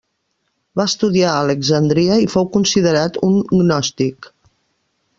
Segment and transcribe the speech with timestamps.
[0.79, 4.35] Va estudiar a Alexandria i fou considerat un gnòstic.